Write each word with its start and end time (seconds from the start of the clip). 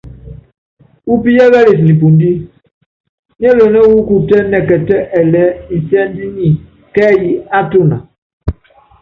Upíyɛ́kɛlɛt 1.13 1.79
nipundí 1.85 2.29
niɛ́lɛnɛ́ 3.39 3.83
wɔ́ 3.91 4.03
kutɛ 4.07 4.37
nɛkɛtɛ́ 4.51 4.99
ɛlɛɛ́ 5.19 5.55
insɛ́nd 5.75 6.15
nyɛ 6.35 6.47
kɛ́ɛ́y 6.93 7.29
á 7.57 7.59
tuna. 7.71 7.97